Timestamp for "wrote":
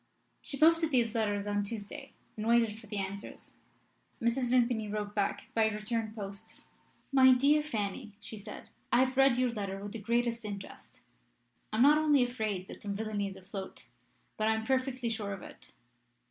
4.91-5.13